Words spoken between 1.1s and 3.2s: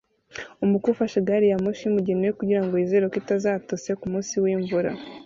gari ya moshi y'umugeni we kugirango yizere ko